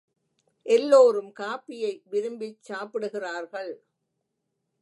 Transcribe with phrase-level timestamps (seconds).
[0.65, 3.71] எல்லோரும் காபியை விரும்பிச் சாப்பிடுகிறார்கள்.